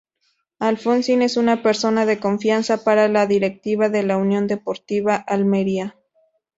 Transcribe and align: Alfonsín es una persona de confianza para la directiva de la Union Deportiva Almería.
Alfonsín 0.57 1.21
es 1.21 1.37
una 1.37 1.61
persona 1.61 2.07
de 2.07 2.19
confianza 2.19 2.83
para 2.83 3.07
la 3.07 3.27
directiva 3.27 3.87
de 3.87 4.01
la 4.01 4.17
Union 4.17 4.47
Deportiva 4.47 5.15
Almería. 5.15 5.95